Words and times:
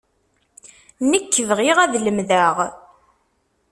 Nekk 1.11 1.33
bɣiɣ 1.49 1.77
ad 1.83 1.93
lemdeɣ. 1.99 2.57